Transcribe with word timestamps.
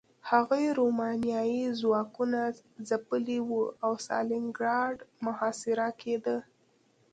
هغوی 0.29 0.65
رومانیايي 0.79 1.65
ځواکونه 1.81 2.39
ځپلي 2.89 3.39
وو 3.47 3.63
او 3.85 3.91
ستالینګراډ 4.03 4.97
محاصره 5.25 5.87
کېده 6.01 6.37